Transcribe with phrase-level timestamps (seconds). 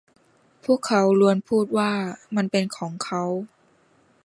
[0.65, 1.91] พวกเขาล้วนพูดว่า
[2.35, 3.23] มันเป็นของเขา